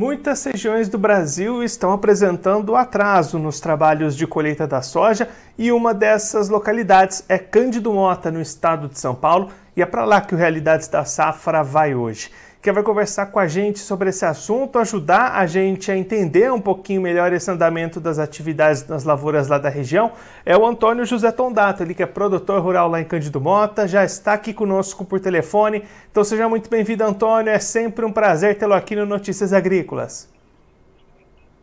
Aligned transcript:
Muitas 0.00 0.44
regiões 0.44 0.88
do 0.88 0.96
Brasil 0.96 1.60
estão 1.60 1.90
apresentando 1.90 2.76
atraso 2.76 3.36
nos 3.36 3.58
trabalhos 3.58 4.16
de 4.16 4.28
colheita 4.28 4.64
da 4.64 4.80
soja 4.80 5.28
e 5.58 5.72
uma 5.72 5.92
dessas 5.92 6.48
localidades 6.48 7.24
é 7.28 7.36
Cândido 7.36 7.92
Mota, 7.92 8.30
no 8.30 8.40
estado 8.40 8.86
de 8.86 8.96
São 8.96 9.12
Paulo, 9.12 9.50
e 9.78 9.82
é 9.82 9.86
para 9.86 10.04
lá 10.04 10.20
que 10.20 10.34
o 10.34 10.38
Realidades 10.38 10.88
da 10.88 11.04
Safra 11.04 11.62
vai 11.62 11.94
hoje 11.94 12.30
que 12.60 12.72
vai 12.72 12.82
conversar 12.82 13.26
com 13.26 13.38
a 13.38 13.46
gente 13.46 13.78
sobre 13.78 14.10
esse 14.10 14.24
assunto, 14.24 14.78
ajudar 14.78 15.36
a 15.36 15.46
gente 15.46 15.92
a 15.92 15.96
entender 15.96 16.52
um 16.52 16.60
pouquinho 16.60 17.00
melhor 17.00 17.32
esse 17.32 17.48
andamento 17.50 18.00
das 18.00 18.18
atividades 18.18 18.86
nas 18.88 19.04
lavouras 19.04 19.46
lá 19.46 19.58
da 19.58 19.68
região, 19.68 20.12
é 20.44 20.56
o 20.56 20.66
Antônio 20.66 21.06
José 21.06 21.30
Tondato, 21.30 21.82
ele 21.82 21.94
que 21.94 22.02
é 22.02 22.06
produtor 22.06 22.60
rural 22.60 22.88
lá 22.88 23.00
em 23.00 23.04
Cândido 23.04 23.40
Mota, 23.40 23.86
já 23.86 24.04
está 24.04 24.32
aqui 24.32 24.52
conosco 24.52 25.04
por 25.04 25.20
telefone. 25.20 25.84
Então 26.10 26.24
seja 26.24 26.48
muito 26.48 26.68
bem-vindo, 26.68 27.04
Antônio. 27.04 27.50
É 27.50 27.60
sempre 27.60 28.04
um 28.04 28.12
prazer 28.12 28.58
tê-lo 28.58 28.74
aqui 28.74 28.96
no 28.96 29.06
Notícias 29.06 29.52
Agrícolas. 29.52 30.28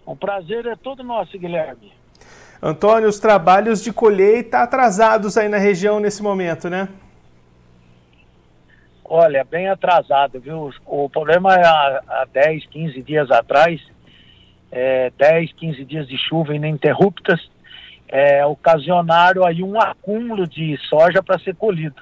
O 0.06 0.16
prazer 0.16 0.66
é 0.66 0.76
todo 0.76 1.04
nosso, 1.04 1.38
Guilherme. 1.38 1.92
Antônio, 2.62 3.10
os 3.10 3.20
trabalhos 3.20 3.84
de 3.84 3.92
colheita 3.92 4.60
atrasados 4.60 5.38
aí 5.38 5.50
na 5.50 5.58
região 5.58 6.00
nesse 6.00 6.24
momento, 6.24 6.70
né? 6.70 6.88
Olha, 9.08 9.44
bem 9.44 9.68
atrasado, 9.68 10.40
viu? 10.40 10.72
O 10.84 11.08
problema 11.08 11.54
é 11.54 11.64
há, 11.64 12.02
há 12.08 12.28
10, 12.34 12.66
15 12.66 13.04
dias 13.04 13.30
atrás, 13.30 13.80
é, 14.72 15.12
10, 15.16 15.54
15 15.54 15.86
dias 15.86 16.08
de 16.08 16.18
chuva 16.18 16.56
ininterruptas, 16.56 17.40
é, 18.08 18.44
ocasionaram 18.44 19.46
aí 19.46 19.62
um 19.62 19.80
acúmulo 19.80 20.48
de 20.48 20.76
soja 20.90 21.22
para 21.22 21.38
ser 21.38 21.56
colhido. 21.56 22.02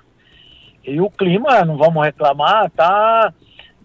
E 0.86 1.02
o 1.02 1.10
clima, 1.10 1.66
não 1.66 1.76
vamos 1.76 2.06
reclamar, 2.06 2.70
tá 2.72 3.34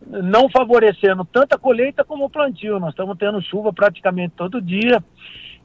não 0.07 0.49
favorecendo 0.49 1.25
tanto 1.25 1.55
a 1.55 1.59
colheita 1.59 2.05
como 2.05 2.25
o 2.25 2.31
plantio. 2.31 2.79
Nós 2.79 2.91
estamos 2.91 3.19
tendo 3.19 3.43
chuva 3.43 3.73
praticamente 3.73 4.35
todo 4.37 4.63
dia 4.63 5.03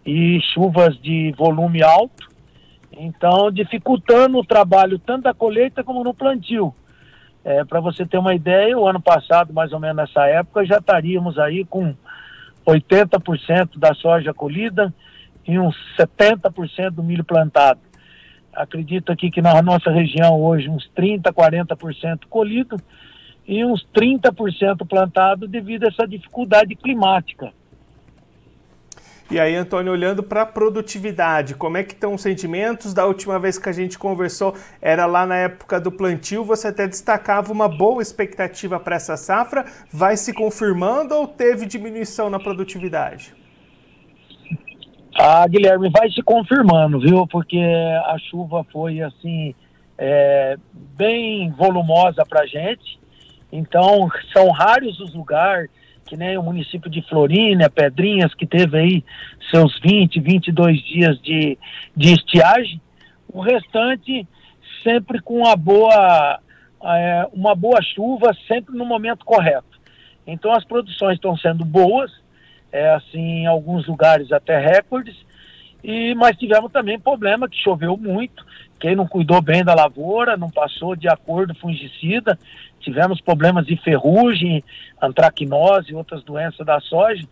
e 0.04 0.40
chuvas 0.54 1.00
de 1.00 1.32
volume 1.38 1.84
alto, 1.84 2.28
então 2.92 3.52
dificultando 3.52 4.40
o 4.40 4.46
trabalho 4.46 4.98
tanto 4.98 5.24
da 5.24 5.36
colheita 5.36 5.84
como 5.84 6.04
no 6.04 6.16
plantio. 6.16 6.74
É, 7.44 7.64
Para 7.66 7.80
você 7.80 8.06
ter 8.06 8.18
uma 8.18 8.34
ideia, 8.34 8.78
o 8.78 8.88
ano 8.88 9.02
passado, 9.02 9.54
mais 9.54 9.74
ou 9.74 9.80
menos 9.80 9.98
nessa 9.98 10.26
época, 10.28 10.66
já 10.66 10.78
estaríamos 10.78 11.38
aí 11.38 11.66
com 11.66 11.94
80% 12.66 13.78
da 13.78 13.94
soja 13.94 14.34
colhida 14.34 14.94
e 15.46 15.60
uns 15.60 15.76
70% 16.00 16.92
do 16.92 17.04
milho 17.04 17.24
plantado. 17.24 17.80
Acredito 18.54 19.12
aqui 19.12 19.30
que 19.32 19.42
na 19.42 19.62
nossa 19.62 19.92
região 19.92 20.40
hoje 20.40 20.70
uns 20.70 20.90
30%, 20.96 21.34
40% 21.34 22.20
colhido 22.30 22.78
e 23.48 23.66
uns 23.66 23.86
30% 23.94 24.88
plantado 24.88 25.48
devido 25.48 25.84
a 25.84 25.88
essa 25.88 26.08
dificuldade 26.08 26.76
climática. 26.76 27.52
E 29.32 29.40
aí, 29.40 29.56
Antônio, 29.56 29.92
olhando 29.92 30.22
para 30.22 30.42
a 30.42 30.46
produtividade, 30.46 31.56
como 31.56 31.78
é 31.78 31.84
que 31.84 31.94
estão 31.94 32.14
os 32.14 32.22
sentimentos? 32.22 32.94
Da 32.94 33.06
última 33.06 33.40
vez 33.40 33.58
que 33.58 33.70
a 33.70 33.72
gente 33.72 33.98
conversou, 33.98 34.54
era 34.82 35.06
lá 35.06 35.26
na 35.26 35.38
época 35.38 35.80
do 35.80 35.92
plantio, 35.92 36.44
você 36.44 36.68
até 36.68 36.88
destacava 36.88 37.52
uma 37.52 37.68
boa 37.68 38.02
expectativa 38.02 38.80
para 38.80 38.98
essa 38.98 39.16
safra. 39.16 39.66
Vai 39.92 40.18
se 40.18 40.34
confirmando 40.34 41.16
ou 41.16 41.28
teve 41.28 41.66
diminuição 41.66 42.30
na 42.30 42.38
produtividade? 42.38 43.34
Ah, 45.16 45.48
Guilherme, 45.48 45.90
vai 45.90 46.10
se 46.12 46.22
confirmando, 46.22 47.00
viu? 47.00 47.26
Porque 47.28 47.60
a 47.60 48.18
chuva 48.30 48.66
foi 48.72 49.02
assim 49.02 49.56
é, 49.98 50.58
bem 50.74 51.50
volumosa 51.52 52.26
para 52.28 52.46
gente. 52.46 53.00
Então, 53.52 54.10
são 54.34 54.50
raros 54.52 55.00
os 55.00 55.14
lugares 55.14 55.70
que 56.06 56.18
nem 56.18 56.38
o 56.38 56.44
município 56.44 56.90
de 56.90 57.02
Florínia, 57.04 57.70
Pedrinhas, 57.70 58.34
que 58.34 58.46
teve 58.46 58.78
aí 58.78 59.06
seus 59.50 59.80
20, 59.80 60.20
22 60.20 60.84
dias 60.84 61.22
de, 61.22 61.58
de 61.96 62.14
estiagem, 62.14 62.82
o 63.28 63.42
restante 63.42 64.28
sempre 64.84 65.22
com 65.22 65.40
uma 65.40 65.56
boa, 65.56 66.40
é, 66.84 67.28
uma 67.34 67.56
boa 67.56 67.82
chuva, 67.82 68.36
sempre 68.48 68.76
no 68.76 68.86
momento 68.86 69.26
correto. 69.26 69.80
Então 70.28 70.54
as 70.54 70.64
produções 70.64 71.16
estão 71.16 71.36
sendo 71.38 71.66
boas, 71.66 72.12
é, 72.72 72.90
assim, 72.92 73.42
em 73.42 73.46
alguns 73.46 73.88
lugares 73.88 74.32
até 74.32 74.58
recordes, 74.58 75.16
e, 75.84 76.16
mas 76.16 76.38
tivemos 76.38 76.72
também 76.72 77.00
problema 77.00 77.50
que 77.50 77.62
choveu 77.62 77.98
muito, 77.98 78.46
quem 78.80 78.96
não 78.96 79.08
cuidou 79.08 79.42
bem 79.42 79.64
da 79.64 79.74
lavoura, 79.74 80.38
não 80.38 80.50
passou 80.50 80.96
de 80.96 81.08
acordo 81.08 81.54
fungicida, 81.56 82.38
tivemos 82.80 83.22
problemas 83.22 83.66
de 83.66 83.76
ferrugem, 83.78 84.64
antracnose 85.02 85.92
e 85.92 85.96
outras 85.96 86.24
doenças 86.24 86.66
da 86.66 86.80
soja, 86.80 87.26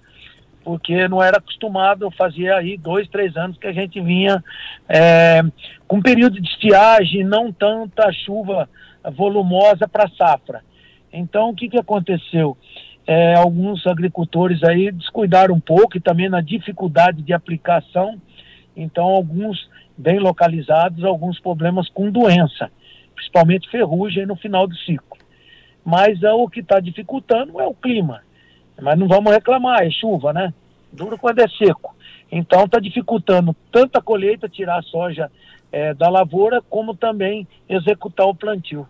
porque 0.63 1.07
não 1.07 1.22
era 1.22 1.38
acostumado, 1.38 2.12
fazia 2.12 2.56
aí 2.56 2.78
dois, 2.78 3.07
três 3.07 3.35
anos 3.35 3.57
que 3.57 3.67
a 3.67 3.73
gente 3.73 4.00
vinha 4.00 4.44
é, 4.88 5.41
com 5.88 6.01
período 6.01 6.39
de 6.39 6.47
estiagem, 6.47 7.23
não 7.23 7.51
tanta 7.51 8.12
chuva 8.12 8.69
volumosa 9.13 9.88
para 9.88 10.09
safra. 10.09 10.62
Então, 11.12 11.50
o 11.50 11.56
que, 11.56 11.68
que 11.68 11.78
aconteceu? 11.78 12.56
É, 13.06 13.35
alguns 13.35 13.85
agricultores 13.88 14.63
aí 14.63 14.91
descuidaram 14.91 15.56
um 15.56 15.59
pouco 15.59 15.97
e 15.97 16.00
também 16.00 16.29
na 16.29 16.39
dificuldade 16.39 17.22
de 17.22 17.33
aplicação, 17.33 18.22
então 18.76 19.04
alguns 19.04 19.70
bem 19.98 20.20
localizados, 20.20 21.04
alguns 21.04 21.40
problemas 21.40 21.90
com 21.90 22.09
doença, 22.09 22.72
principalmente 23.16 23.70
ferrugem 23.70 24.26
no 24.26 24.36
final 24.36 24.68
do 24.68 24.76
ciclo. 24.78 25.18
Mas 25.84 26.22
é, 26.24 26.32
o 26.32 26.48
que 26.48 26.59
está 26.59 26.80
dificultando 26.80 27.60
é 27.60 27.66
o 27.66 27.74
clima. 27.74 28.22
Mas 28.80 28.98
não 28.98 29.08
vamos 29.08 29.31
reclamar, 29.31 29.84
é 29.84 29.92
chuva, 29.92 30.34
né? 30.34 30.54
Duro 30.92 31.18
quando 31.18 31.40
é 31.40 31.48
seco. 31.48 31.96
Então 32.31 32.66
está 32.66 32.80
dificultando 32.80 33.56
tanto 33.72 33.98
a 33.98 34.02
colheita, 34.02 34.48
tirar 34.48 34.80
a 34.80 34.84
soja 34.84 35.31
é, 35.72 35.94
da 35.94 36.10
lavoura, 36.10 36.62
como 36.62 36.96
também 36.96 37.48
executar 37.68 38.26
o 38.28 38.36
plantio. 38.36 38.88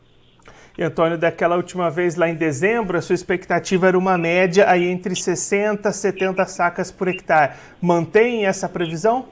E 0.77 0.83
Antônio, 0.83 1.17
daquela 1.17 1.57
última 1.57 1.91
vez 1.91 2.15
lá 2.15 2.29
em 2.29 2.35
dezembro, 2.35 2.97
a 2.97 3.01
sua 3.01 3.13
expectativa 3.13 3.87
era 3.87 3.97
uma 3.97 4.17
média 4.17 4.69
aí 4.69 4.87
entre 4.87 5.15
60 5.15 5.89
e 5.89 5.93
70 5.93 6.45
sacas 6.45 6.89
por 6.91 7.07
hectare. 7.07 7.53
Mantém 7.81 8.45
essa 8.45 8.69
previsão? 8.69 9.25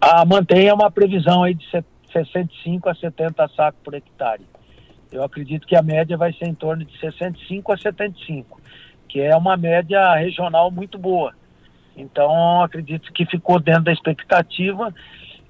Ah, 0.00 0.24
mantém 0.24 0.72
uma 0.72 0.90
previsão 0.90 1.42
aí 1.42 1.54
de 1.54 1.68
65 2.10 2.88
a 2.88 2.94
70 2.94 3.48
sacos 3.48 3.80
por 3.84 3.94
hectare. 3.94 4.46
Eu 5.12 5.22
acredito 5.22 5.66
que 5.66 5.76
a 5.76 5.82
média 5.82 6.16
vai 6.16 6.32
ser 6.32 6.46
em 6.46 6.54
torno 6.54 6.84
de 6.84 6.98
65 6.98 7.72
a 7.72 7.76
75, 7.76 8.60
que 9.08 9.20
é 9.20 9.36
uma 9.36 9.56
média 9.56 10.14
regional 10.14 10.70
muito 10.70 10.96
boa. 10.98 11.34
Então, 11.96 12.62
acredito 12.62 13.12
que 13.12 13.26
ficou 13.26 13.60
dentro 13.60 13.84
da 13.84 13.92
expectativa 13.92 14.94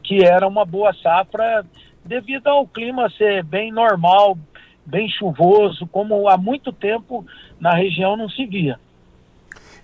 que 0.02 0.24
era 0.24 0.48
uma 0.48 0.64
boa 0.64 0.92
safra 0.94 1.64
devido 2.04 2.48
ao 2.48 2.66
clima 2.66 3.08
ser 3.10 3.44
bem 3.44 3.70
normal, 3.70 4.36
bem 4.84 5.08
chuvoso, 5.08 5.86
como 5.86 6.28
há 6.28 6.36
muito 6.36 6.72
tempo 6.72 7.24
na 7.60 7.74
região 7.74 8.16
não 8.16 8.28
se 8.28 8.44
via. 8.46 8.80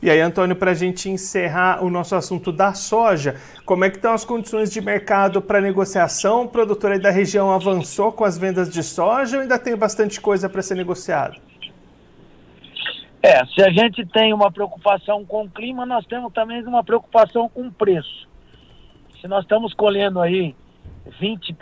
E 0.02 0.10
aí, 0.10 0.20
Antônio, 0.20 0.54
para 0.54 0.72
a 0.72 0.74
gente 0.74 1.08
encerrar 1.08 1.82
o 1.82 1.88
nosso 1.88 2.14
assunto 2.14 2.52
da 2.52 2.74
soja, 2.74 3.36
como 3.64 3.84
é 3.84 3.90
que 3.90 3.96
estão 3.96 4.12
as 4.12 4.24
condições 4.24 4.70
de 4.70 4.80
mercado 4.80 5.40
para 5.40 5.60
negociação? 5.60 6.44
O 6.44 6.48
produtor 6.48 6.92
aí 6.92 6.98
da 6.98 7.10
região 7.10 7.50
avançou 7.50 8.12
com 8.12 8.24
as 8.24 8.36
vendas 8.36 8.68
de 8.68 8.82
soja 8.82 9.36
ou 9.36 9.42
ainda 9.42 9.58
tem 9.58 9.74
bastante 9.74 10.20
coisa 10.20 10.48
para 10.48 10.60
ser 10.60 10.74
negociado? 10.74 11.40
É, 13.22 13.44
se 13.46 13.62
a 13.62 13.70
gente 13.70 14.06
tem 14.06 14.32
uma 14.32 14.52
preocupação 14.52 15.24
com 15.24 15.44
o 15.44 15.50
clima, 15.50 15.86
nós 15.86 16.06
temos 16.06 16.32
também 16.32 16.62
uma 16.64 16.84
preocupação 16.84 17.48
com 17.48 17.66
o 17.66 17.72
preço. 17.72 18.28
Se 19.20 19.26
nós 19.26 19.42
estamos 19.42 19.72
colhendo 19.74 20.20
aí 20.20 20.54
20%, 21.20 21.56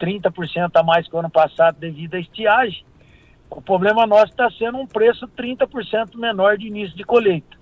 30% 0.00 0.70
a 0.74 0.82
mais 0.82 1.08
que 1.08 1.14
o 1.14 1.18
ano 1.18 1.30
passado 1.30 1.78
devido 1.78 2.14
à 2.14 2.20
estiagem, 2.20 2.84
o 3.50 3.60
problema 3.60 4.06
nosso 4.06 4.30
está 4.30 4.48
sendo 4.52 4.78
um 4.78 4.86
preço 4.86 5.26
30% 5.26 6.16
menor 6.16 6.56
de 6.56 6.68
início 6.68 6.96
de 6.96 7.04
colheita. 7.04 7.58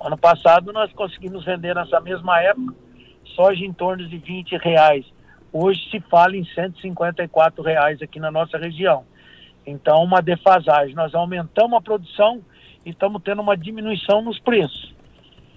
Ano 0.00 0.18
passado 0.18 0.72
nós 0.72 0.92
conseguimos 0.92 1.44
vender 1.44 1.74
nessa 1.74 2.00
mesma 2.00 2.40
época 2.40 2.74
soja 3.36 3.64
em 3.64 3.72
torno 3.72 4.06
de 4.06 4.18
20 4.18 4.56
reais. 4.56 5.06
Hoje 5.52 5.80
se 5.90 6.00
fala 6.00 6.36
em 6.36 6.44
154 6.44 7.62
reais 7.62 8.02
aqui 8.02 8.18
na 8.18 8.30
nossa 8.30 8.58
região. 8.58 9.04
Então, 9.64 10.02
uma 10.02 10.20
defasagem. 10.20 10.94
Nós 10.94 11.14
aumentamos 11.14 11.78
a 11.78 11.80
produção 11.80 12.42
e 12.84 12.90
estamos 12.90 13.22
tendo 13.22 13.40
uma 13.40 13.56
diminuição 13.56 14.20
nos 14.22 14.38
preços. 14.40 14.94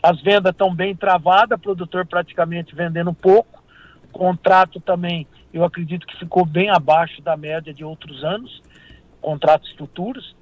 As 0.03 0.21
vendas 0.21 0.51
estão 0.51 0.73
bem 0.73 0.95
travadas, 0.95 1.59
produtor 1.59 2.05
praticamente 2.05 2.75
vendendo 2.75 3.13
pouco. 3.13 3.63
Contrato 4.11 4.79
também, 4.79 5.25
eu 5.53 5.63
acredito 5.63 6.05
que 6.05 6.19
ficou 6.19 6.45
bem 6.45 6.69
abaixo 6.69 7.21
da 7.21 7.37
média 7.37 7.73
de 7.73 7.83
outros 7.83 8.23
anos 8.23 8.61
contratos 9.21 9.71
futuros, 9.77 10.35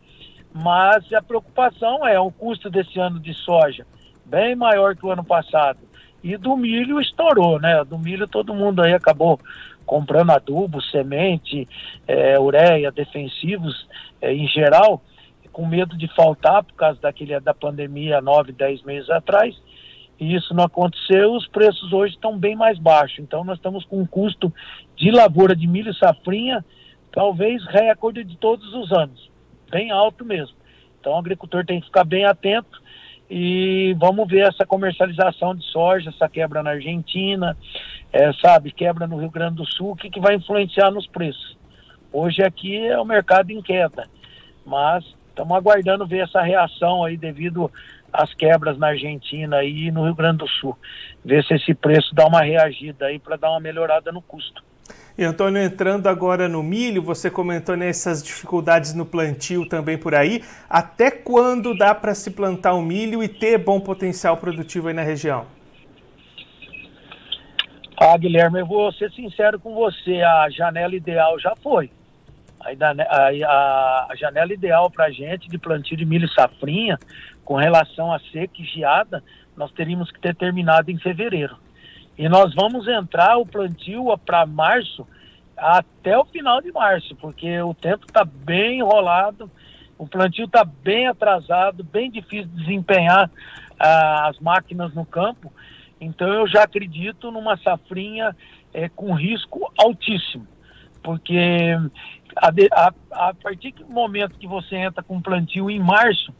mas 0.53 1.11
a 1.13 1.21
preocupação 1.21 2.07
é 2.07 2.19
o 2.19 2.31
custo 2.31 2.69
desse 2.69 2.99
ano 2.99 3.19
de 3.19 3.33
soja 3.33 3.85
bem 4.29 4.55
maior 4.55 4.95
que 4.95 5.05
o 5.05 5.11
ano 5.11 5.23
passado. 5.23 5.79
E 6.23 6.37
do 6.37 6.55
milho 6.55 7.01
estourou, 7.01 7.59
né? 7.59 7.83
Do 7.83 7.97
milho 7.97 8.27
todo 8.27 8.53
mundo 8.53 8.81
aí 8.81 8.93
acabou 8.93 9.39
comprando 9.85 10.31
adubo, 10.31 10.81
semente, 10.81 11.67
é, 12.07 12.39
ureia, 12.39 12.91
defensivos 12.91 13.87
é, 14.21 14.31
em 14.31 14.47
geral, 14.47 15.01
com 15.51 15.65
medo 15.65 15.97
de 15.97 16.07
faltar 16.13 16.63
por 16.63 16.75
causa 16.75 17.01
daquele, 17.01 17.39
da 17.39 17.53
pandemia 17.53 18.21
nove, 18.21 18.51
dez 18.51 18.83
meses 18.83 19.09
atrás, 19.09 19.55
e 20.19 20.35
isso 20.35 20.53
não 20.53 20.65
aconteceu, 20.65 21.33
os 21.33 21.47
preços 21.47 21.91
hoje 21.91 22.13
estão 22.13 22.37
bem 22.37 22.55
mais 22.55 22.77
baixos. 22.77 23.19
Então 23.19 23.43
nós 23.43 23.57
estamos 23.57 23.83
com 23.85 23.99
um 23.99 24.05
custo 24.05 24.53
de 24.95 25.09
lavoura 25.09 25.55
de 25.55 25.65
milho 25.65 25.93
safrinha, 25.95 26.63
talvez 27.11 27.65
recorde 27.65 28.23
de 28.23 28.37
todos 28.37 28.73
os 28.73 28.91
anos, 28.91 29.29
bem 29.69 29.91
alto 29.91 30.25
mesmo. 30.25 30.55
Então 30.99 31.13
o 31.13 31.17
agricultor 31.17 31.65
tem 31.65 31.79
que 31.79 31.87
ficar 31.87 32.03
bem 32.03 32.25
atento 32.25 32.81
e 33.29 33.95
vamos 33.99 34.27
ver 34.27 34.47
essa 34.47 34.65
comercialização 34.65 35.55
de 35.55 35.63
soja, 35.65 36.09
essa 36.09 36.27
quebra 36.27 36.63
na 36.63 36.71
Argentina, 36.71 37.55
é, 38.11 38.33
sabe, 38.33 38.71
quebra 38.71 39.05
no 39.05 39.17
Rio 39.17 39.29
Grande 39.29 39.57
do 39.57 39.65
Sul, 39.65 39.91
o 39.91 39.95
que, 39.95 40.09
que 40.09 40.19
vai 40.19 40.35
influenciar 40.35 40.89
nos 40.91 41.05
preços. 41.07 41.57
Hoje 42.11 42.41
aqui 42.41 42.75
é 42.75 42.99
o 42.99 43.05
mercado 43.05 43.51
em 43.51 43.61
queda, 43.61 44.07
mas 44.65 45.05
estamos 45.29 45.55
aguardando 45.55 46.07
ver 46.07 46.23
essa 46.23 46.41
reação 46.41 47.03
aí 47.03 47.15
devido 47.15 47.71
às 48.11 48.33
quebras 48.33 48.79
na 48.79 48.87
Argentina 48.87 49.63
e 49.63 49.91
no 49.91 50.05
Rio 50.05 50.15
Grande 50.15 50.39
do 50.39 50.47
Sul. 50.47 50.75
Ver 51.23 51.43
se 51.45 51.53
esse 51.53 51.75
preço 51.75 52.13
dá 52.15 52.25
uma 52.25 52.41
reagida 52.41 53.05
aí 53.05 53.19
para 53.19 53.37
dar 53.37 53.51
uma 53.51 53.59
melhorada 53.59 54.11
no 54.11 54.23
custo. 54.23 54.63
E 55.17 55.23
Antônio, 55.23 55.61
entrando 55.61 56.07
agora 56.07 56.47
no 56.47 56.63
milho, 56.63 57.01
você 57.01 57.29
comentou 57.29 57.75
nessas 57.75 58.23
dificuldades 58.23 58.93
no 58.93 59.05
plantio 59.05 59.67
também 59.67 59.97
por 59.97 60.15
aí. 60.15 60.41
Até 60.69 61.11
quando 61.11 61.77
dá 61.77 61.93
para 61.93 62.15
se 62.15 62.31
plantar 62.31 62.73
o 62.73 62.81
milho 62.81 63.21
e 63.21 63.27
ter 63.27 63.57
bom 63.57 63.81
potencial 63.81 64.37
produtivo 64.37 64.87
aí 64.87 64.93
na 64.93 65.01
região? 65.01 65.45
Ah, 68.01 68.17
Guilherme, 68.17 68.61
eu 68.61 68.65
vou 68.65 68.93
ser 68.93 69.11
sincero 69.11 69.59
com 69.59 69.75
você, 69.75 70.21
a 70.21 70.49
janela 70.49 70.95
ideal 70.95 71.37
já 71.37 71.53
foi. 71.61 71.91
A 72.61 74.15
janela 74.15 74.53
ideal 74.53 74.89
para 74.89 75.05
a 75.07 75.11
gente 75.11 75.49
de 75.49 75.57
plantio 75.57 75.97
de 75.97 76.05
milho 76.05 76.29
safrinha, 76.29 76.97
com 77.43 77.55
relação 77.55 78.13
a 78.13 78.19
seca 78.31 78.53
e 78.61 78.63
geada, 78.63 79.21
nós 79.57 79.69
teríamos 79.73 80.09
que 80.11 80.19
ter 80.21 80.33
terminado 80.33 80.89
em 80.89 80.97
fevereiro. 80.97 81.57
E 82.19 82.27
nós 82.27 82.53
vamos 82.53 82.85
entrar 82.85 83.37
o 83.37 83.45
plantio 83.45 84.05
para 84.25 84.45
março 84.45 85.07
até 85.55 86.17
o 86.17 86.25
final 86.25 86.61
de 86.61 86.69
março, 86.69 87.15
porque 87.15 87.61
o 87.61 87.73
tempo 87.73 88.05
está 88.05 88.25
bem 88.25 88.79
enrolado, 88.79 89.49
o 89.97 90.05
plantio 90.05 90.43
está 90.43 90.65
bem 90.65 91.07
atrasado, 91.07 91.81
bem 91.81 92.11
difícil 92.11 92.47
de 92.47 92.65
desempenhar 92.65 93.31
ah, 93.79 94.27
as 94.27 94.37
máquinas 94.39 94.93
no 94.93 95.05
campo. 95.05 95.49
Então 96.01 96.27
eu 96.27 96.45
já 96.45 96.63
acredito 96.63 97.31
numa 97.31 97.55
safrinha 97.55 98.35
é, 98.73 98.89
com 98.89 99.13
risco 99.13 99.71
altíssimo, 99.77 100.45
porque 101.01 101.73
a, 102.35 102.49
a, 102.73 102.93
a, 103.29 103.33
partir 103.33 103.71
do 103.71 103.85
momento 103.87 104.37
que 104.37 104.47
você 104.47 104.75
entra 104.75 105.01
com 105.01 105.21
plantio 105.21 105.69
em 105.69 105.79
março, 105.79 106.33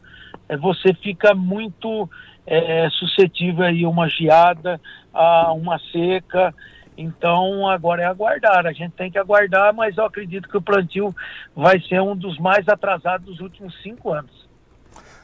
você 0.56 0.94
fica 0.94 1.34
muito 1.34 2.08
é, 2.46 2.88
suscetível 2.90 3.64
a 3.64 3.88
uma 3.88 4.08
geada, 4.08 4.80
a 5.12 5.52
uma 5.52 5.78
seca. 5.92 6.54
Então 6.96 7.68
agora 7.68 8.02
é 8.02 8.06
aguardar. 8.06 8.66
A 8.66 8.72
gente 8.72 8.92
tem 8.92 9.10
que 9.10 9.18
aguardar, 9.18 9.74
mas 9.74 9.96
eu 9.96 10.04
acredito 10.04 10.48
que 10.48 10.56
o 10.56 10.62
plantio 10.62 11.14
vai 11.54 11.80
ser 11.80 12.00
um 12.00 12.16
dos 12.16 12.38
mais 12.38 12.68
atrasados 12.68 13.26
dos 13.26 13.40
últimos 13.40 13.74
cinco 13.82 14.12
anos. 14.12 14.48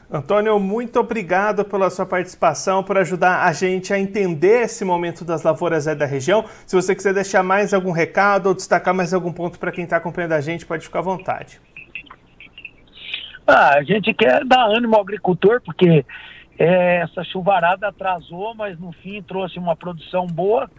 Antônio, 0.09 0.57
muito 0.57 1.01
obrigado 1.01 1.65
pela 1.65 1.89
sua 1.89 2.05
participação, 2.05 2.81
por 2.81 2.97
ajudar 2.97 3.43
a 3.43 3.51
gente 3.51 3.93
a 3.93 3.99
entender 3.99 4.61
esse 4.61 4.85
momento 4.85 5.25
das 5.25 5.43
lavouras 5.43 5.83
da 5.83 6.05
região. 6.05 6.45
Se 6.65 6.77
você 6.77 6.95
quiser 6.95 7.13
deixar 7.13 7.43
mais 7.43 7.73
algum 7.73 7.91
recado 7.91 8.47
ou 8.47 8.55
destacar 8.55 8.93
mais 8.93 9.13
algum 9.13 9.33
ponto 9.33 9.59
para 9.59 9.69
quem 9.69 9.83
está 9.83 9.97
acompanhando 9.97 10.31
a 10.31 10.39
gente, 10.39 10.65
pode 10.65 10.85
ficar 10.85 10.99
à 10.99 11.01
vontade. 11.01 11.59
Ah, 13.47 13.75
a 13.77 13.83
gente 13.83 14.13
quer 14.13 14.43
dar 14.43 14.65
ânimo 14.65 14.95
ao 14.95 15.01
agricultor, 15.01 15.61
porque 15.61 16.05
é, 16.59 16.97
essa 16.97 17.23
chuvarada 17.23 17.87
atrasou, 17.87 18.53
mas 18.53 18.77
no 18.77 18.91
fim 18.91 19.21
trouxe 19.21 19.57
uma 19.57 19.73
produção 19.73 20.27
boa. 20.27 20.69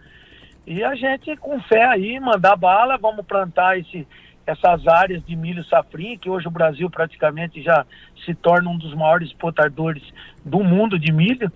E 0.67 0.83
a 0.83 0.93
gente, 0.93 1.35
com 1.37 1.59
fé 1.61 1.83
aí, 1.83 2.19
mandar 2.19 2.55
bala, 2.55 2.95
vamos 2.95 3.25
plantar 3.25 3.79
esse, 3.79 4.07
essas 4.45 4.87
áreas 4.87 5.25
de 5.25 5.35
milho 5.35 5.63
safrinha, 5.63 6.17
que 6.19 6.29
hoje 6.29 6.47
o 6.47 6.51
Brasil 6.51 6.87
praticamente 6.91 7.59
já 7.59 7.83
se 8.23 8.35
torna 8.35 8.69
um 8.69 8.77
dos 8.77 8.93
maiores 8.93 9.29
exportadores 9.29 10.03
do 10.45 10.63
mundo 10.63 10.99
de 10.99 11.11
milho. 11.11 11.51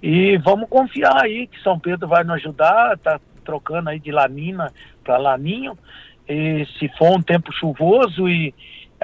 E 0.00 0.36
vamos 0.36 0.68
confiar 0.68 1.24
aí 1.24 1.48
que 1.48 1.60
São 1.62 1.80
Pedro 1.80 2.06
vai 2.06 2.22
nos 2.22 2.36
ajudar, 2.36 2.96
tá 2.98 3.18
trocando 3.44 3.90
aí 3.90 3.98
de 3.98 4.12
lanina 4.12 4.70
para 5.02 5.16
laninho. 5.16 5.76
E 6.28 6.64
se 6.78 6.88
for 6.96 7.18
um 7.18 7.22
tempo 7.22 7.52
chuvoso 7.52 8.28
e 8.28 8.54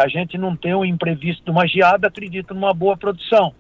a 0.01 0.09
gente 0.09 0.39
não 0.39 0.57
tem 0.57 0.75
um 0.75 0.85
imprevisto 0.85 1.45
de 1.45 1.51
uma 1.51 1.67
geada, 1.67 2.09
acredito 2.09 2.55
numa 2.55 2.73
boa 2.73 2.97
produção. 2.97 3.55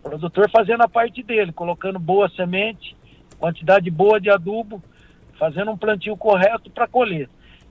O 0.00 0.08
produtor 0.08 0.50
fazendo 0.50 0.82
a 0.82 0.88
parte 0.88 1.22
dele, 1.22 1.52
colocando 1.52 1.98
boa 1.98 2.28
semente, 2.30 2.96
quantidade 3.38 3.90
boa 3.90 4.18
de 4.18 4.30
adubo, 4.30 4.82
fazendo 5.38 5.70
um 5.70 5.76
plantio 5.76 6.16
correto 6.16 6.70
para 6.70 6.88
colher. 6.88 7.28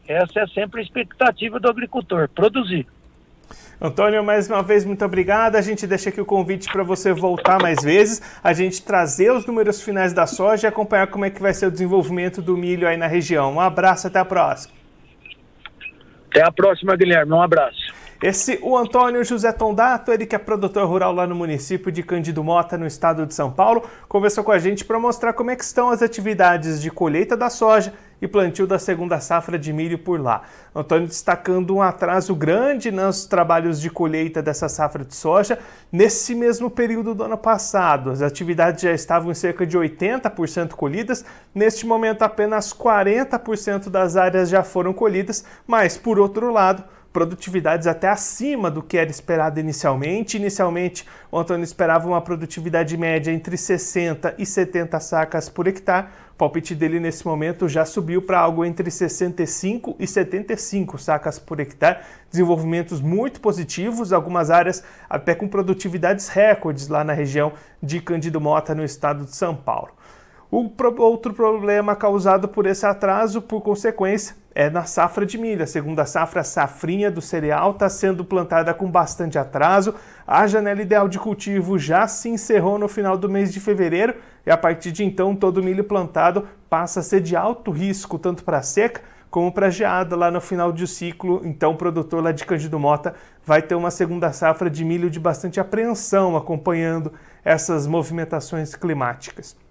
Essa 0.08 0.42
é 0.42 0.48
sempre 0.48 0.82
a 0.82 0.84
expectativa 0.84 1.60
do 1.60 1.68
agricultor, 1.68 2.30
produzir. 2.30 2.86
Antônio, 3.82 4.24
mais 4.24 4.48
uma 4.48 4.62
vez, 4.62 4.86
muito 4.86 5.04
obrigado. 5.04 5.56
A 5.56 5.62
gente 5.62 5.88
deixa 5.88 6.10
aqui 6.10 6.22
o 6.22 6.26
convite 6.26 6.72
para 6.72 6.84
você 6.84 7.12
voltar 7.14 7.60
mais 7.62 7.82
vezes, 7.82 8.22
a 8.44 8.54
gente 8.54 8.84
trazer 8.84 9.32
os 9.32 9.46
números 9.46 9.82
finais 9.82 10.14
da 10.14 10.28
soja 10.28 10.68
e 10.68 10.70
acompanhar 10.70 11.08
como 11.08 11.26
é 11.26 11.32
que 11.32 11.42
vai 11.42 11.54
ser 11.54 11.66
o 11.66 11.72
desenvolvimento 11.72 12.44
do 12.44 12.56
milho 12.56 12.88
aí 12.88 12.96
na 12.96 13.08
região. 13.08 13.54
Um 13.54 13.60
abraço, 13.60 14.06
até 14.06 14.20
a 14.20 14.26
próxima. 14.26 14.74
Até 16.30 16.44
a 16.44 16.52
próxima, 16.52 16.96
Guilherme. 16.96 17.32
Um 17.32 17.42
abraço. 17.42 17.83
Esse, 18.24 18.58
o 18.62 18.78
Antônio 18.78 19.22
José 19.22 19.52
Tondato, 19.52 20.10
ele 20.10 20.26
que 20.26 20.34
é 20.34 20.40
produtor 20.40 20.88
rural 20.88 21.12
lá 21.12 21.28
no 21.28 21.36
município 21.36 21.92
de 21.92 22.02
Cândido 22.02 22.42
Mota, 22.42 22.78
no 22.78 22.88
estado 22.88 23.26
de 23.26 23.34
São 23.34 23.52
Paulo, 23.52 23.84
conversou 24.08 24.46
com 24.46 24.54
a 24.54 24.58
gente 24.58 24.86
para 24.86 24.98
mostrar 24.98 25.34
como 25.34 25.52
é 25.52 25.58
que 25.58 25.64
estão 25.66 25.90
as 25.90 26.02
atividades 26.02 26.82
de 26.82 26.90
colheita 26.90 27.36
da 27.36 27.50
soja 27.50 27.94
e 28.22 28.28
plantio 28.28 28.66
da 28.66 28.80
segunda 28.80 29.20
safra 29.20 29.60
de 29.60 29.74
milho 29.74 30.00
por 30.00 30.22
lá. 30.22 30.44
Antônio 30.74 31.06
destacando 31.06 31.76
um 31.76 31.82
atraso 31.82 32.34
grande 32.34 32.92
nos 32.92 33.26
trabalhos 33.26 33.82
de 33.82 33.90
colheita 33.90 34.42
dessa 34.42 34.70
safra 34.70 35.04
de 35.04 35.14
soja 35.14 35.60
nesse 35.92 36.34
mesmo 36.34 36.70
período 36.70 37.14
do 37.14 37.24
ano 37.26 37.38
passado. 37.38 38.10
As 38.10 38.22
atividades 38.22 38.84
já 38.84 38.94
estavam 38.94 39.32
em 39.32 39.36
cerca 39.36 39.66
de 39.66 39.78
80% 39.78 40.70
colhidas, 40.76 41.26
neste 41.54 41.86
momento 41.86 42.22
apenas 42.22 42.74
40% 42.74 43.90
das 43.90 44.16
áreas 44.16 44.48
já 44.48 44.64
foram 44.64 44.94
colhidas, 44.94 45.44
mas 45.68 45.98
por 45.98 46.18
outro 46.18 46.54
lado, 46.54 46.86
produtividades 47.14 47.86
até 47.86 48.10
acima 48.10 48.72
do 48.72 48.82
que 48.82 48.98
era 48.98 49.10
esperado 49.10 49.60
inicialmente. 49.60 50.36
Inicialmente, 50.36 51.08
o 51.32 51.38
Antônio 51.38 51.64
esperava 51.64 52.08
uma 52.08 52.20
produtividade 52.20 52.98
média 52.98 53.32
entre 53.32 53.56
60 53.56 54.34
e 54.40 54.46
70 54.46 55.00
sacas 55.00 55.48
por 55.48 55.68
hectare. 55.68 56.08
O 56.32 56.36
palpite 56.36 56.74
dele 56.74 57.00
nesse 57.00 57.26
momento 57.28 57.70
já 57.70 57.86
subiu 57.86 58.24
para 58.24 58.40
algo 58.40 58.66
entre 58.66 58.90
65 58.90 59.96
e 60.00 60.08
75 60.08 60.98
sacas 60.98 61.38
por 61.38 61.60
hectare. 61.60 62.00
Desenvolvimentos 62.32 63.00
muito 63.00 63.40
positivos, 63.40 64.12
algumas 64.12 64.50
áreas 64.50 64.84
até 65.08 65.36
com 65.36 65.48
produtividades 65.48 66.30
recordes 66.30 66.88
lá 66.88 67.04
na 67.04 67.14
região 67.14 67.54
de 67.82 68.02
Cândido 68.02 68.42
Mota, 68.42 68.74
no 68.74 68.84
estado 68.84 69.26
de 69.26 69.36
São 69.36 69.56
Paulo. 69.56 69.92
O 70.56 70.72
outro 71.00 71.34
problema 71.34 71.96
causado 71.96 72.48
por 72.48 72.68
esse 72.68 72.86
atraso, 72.86 73.42
por 73.42 73.62
consequência, 73.62 74.36
é 74.54 74.70
na 74.70 74.84
safra 74.84 75.26
de 75.26 75.36
milho. 75.36 75.64
A 75.64 75.66
segunda 75.66 76.06
safra, 76.06 76.42
a 76.42 76.44
safrinha 76.44 77.10
do 77.10 77.24
cereal, 77.24 77.72
está 77.72 77.90
sendo 77.90 78.24
plantada 78.24 78.72
com 78.72 78.88
bastante 78.88 79.40
atraso. 79.40 79.96
A 80.28 80.46
janela 80.46 80.80
ideal 80.80 81.10
de 81.10 81.18
cultivo 81.18 81.80
já 81.80 82.08
se 82.08 82.30
encerrou 82.30 82.78
no 82.78 82.88
final 82.88 83.18
do 83.18 83.28
mês 83.28 83.52
de 83.52 83.60
fevereiro 83.60 84.14
e 84.46 84.52
a 84.52 84.56
partir 84.56 84.92
de 84.92 85.04
então 85.04 85.36
todo 85.36 85.64
milho 85.64 85.86
plantado 85.86 86.48
passa 86.70 87.00
a 87.00 87.04
ser 87.04 87.22
de 87.22 87.36
alto 87.36 87.72
risco, 87.72 88.20
tanto 88.20 88.44
para 88.44 88.62
seca 88.62 89.02
como 89.32 89.52
para 89.52 89.72
geada 89.72 90.16
lá 90.16 90.30
no 90.30 90.40
final 90.40 90.72
do 90.72 90.86
ciclo. 90.86 91.42
Então 91.44 91.72
o 91.72 91.78
produtor 91.78 92.24
lá 92.24 92.32
de 92.32 92.46
Cândido 92.46 92.78
Mota 92.78 93.16
vai 93.44 93.64
ter 93.64 93.74
uma 93.74 93.90
segunda 93.90 94.32
safra 94.32 94.70
de 94.70 94.86
milho 94.86 95.10
de 95.10 95.20
bastante 95.20 95.60
apreensão 95.60 96.38
acompanhando 96.38 97.12
essas 97.44 97.88
movimentações 97.88 98.76
climáticas. 98.76 99.63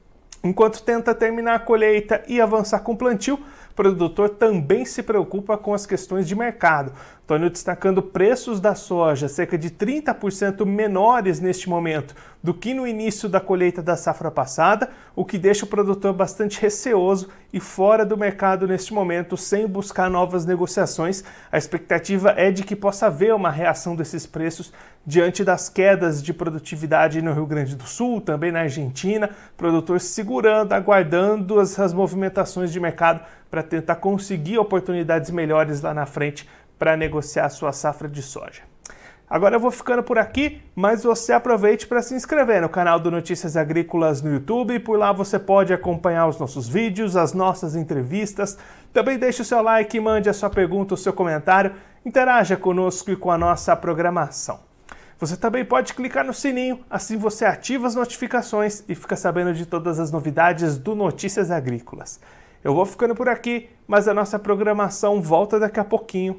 Enquanto 0.44 0.82
tenta 0.82 1.14
terminar 1.14 1.54
a 1.54 1.60
colheita 1.60 2.22
e 2.26 2.40
avançar 2.40 2.80
com 2.80 2.92
o 2.92 2.96
plantio, 2.96 3.38
o 3.70 3.74
produtor 3.74 4.30
também 4.30 4.84
se 4.84 5.02
preocupa 5.02 5.56
com 5.56 5.72
as 5.72 5.86
questões 5.86 6.26
de 6.26 6.34
mercado. 6.34 6.92
Antônio 7.22 7.48
destacando 7.48 8.02
preços 8.02 8.60
da 8.60 8.74
soja 8.74 9.28
cerca 9.28 9.56
de 9.56 9.70
30% 9.70 10.66
menores 10.66 11.40
neste 11.40 11.68
momento 11.68 12.14
do 12.42 12.52
que 12.52 12.74
no 12.74 12.86
início 12.86 13.28
da 13.28 13.40
colheita 13.40 13.80
da 13.80 13.96
safra 13.96 14.30
passada, 14.30 14.90
o 15.14 15.24
que 15.24 15.38
deixa 15.38 15.64
o 15.64 15.68
produtor 15.68 16.12
bastante 16.12 16.60
receoso 16.60 17.28
e 17.52 17.60
fora 17.60 18.04
do 18.04 18.16
mercado 18.16 18.66
neste 18.66 18.92
momento, 18.92 19.36
sem 19.36 19.66
buscar 19.66 20.10
novas 20.10 20.44
negociações. 20.44 21.22
A 21.52 21.56
expectativa 21.56 22.34
é 22.36 22.50
de 22.50 22.64
que 22.64 22.74
possa 22.74 23.06
haver 23.06 23.32
uma 23.34 23.50
reação 23.50 23.94
desses 23.94 24.26
preços 24.26 24.72
diante 25.06 25.44
das 25.44 25.68
quedas 25.68 26.22
de 26.22 26.32
produtividade 26.32 27.22
no 27.22 27.32
Rio 27.32 27.46
Grande 27.46 27.76
do 27.76 27.84
Sul, 27.84 28.20
também 28.20 28.50
na 28.50 28.60
Argentina, 28.60 29.30
produtor 29.56 30.00
segurando, 30.00 30.72
aguardando 30.72 31.60
as, 31.60 31.78
as 31.78 31.92
movimentações 31.92 32.72
de 32.72 32.80
mercado 32.80 33.20
para 33.50 33.62
tentar 33.62 33.96
conseguir 33.96 34.58
oportunidades 34.58 35.30
melhores 35.30 35.80
lá 35.80 35.92
na 35.92 36.06
frente 36.06 36.48
para 36.78 36.96
negociar 36.96 37.48
sua 37.50 37.72
safra 37.72 38.08
de 38.08 38.22
soja. 38.22 38.71
Agora 39.32 39.56
eu 39.56 39.60
vou 39.60 39.70
ficando 39.70 40.02
por 40.02 40.18
aqui, 40.18 40.60
mas 40.76 41.04
você 41.04 41.32
aproveite 41.32 41.86
para 41.86 42.02
se 42.02 42.14
inscrever 42.14 42.60
no 42.60 42.68
canal 42.68 43.00
do 43.00 43.10
Notícias 43.10 43.56
Agrícolas 43.56 44.20
no 44.20 44.30
YouTube. 44.30 44.78
Por 44.80 44.98
lá 44.98 45.10
você 45.10 45.38
pode 45.38 45.72
acompanhar 45.72 46.26
os 46.26 46.38
nossos 46.38 46.68
vídeos, 46.68 47.16
as 47.16 47.32
nossas 47.32 47.74
entrevistas. 47.74 48.58
Também 48.92 49.16
deixe 49.16 49.40
o 49.40 49.44
seu 49.44 49.62
like, 49.62 49.98
mande 49.98 50.28
a 50.28 50.34
sua 50.34 50.50
pergunta, 50.50 50.92
o 50.92 50.98
seu 50.98 51.14
comentário, 51.14 51.72
interaja 52.04 52.58
conosco 52.58 53.10
e 53.10 53.16
com 53.16 53.30
a 53.30 53.38
nossa 53.38 53.74
programação. 53.74 54.60
Você 55.18 55.34
também 55.34 55.64
pode 55.64 55.94
clicar 55.94 56.26
no 56.26 56.34
sininho, 56.34 56.80
assim 56.90 57.16
você 57.16 57.46
ativa 57.46 57.86
as 57.86 57.94
notificações 57.94 58.84
e 58.86 58.94
fica 58.94 59.16
sabendo 59.16 59.54
de 59.54 59.64
todas 59.64 59.98
as 59.98 60.12
novidades 60.12 60.76
do 60.76 60.94
Notícias 60.94 61.50
Agrícolas. 61.50 62.20
Eu 62.62 62.74
vou 62.74 62.84
ficando 62.84 63.14
por 63.14 63.30
aqui, 63.30 63.70
mas 63.88 64.06
a 64.06 64.12
nossa 64.12 64.38
programação 64.38 65.22
volta 65.22 65.58
daqui 65.58 65.80
a 65.80 65.84
pouquinho. 65.84 66.38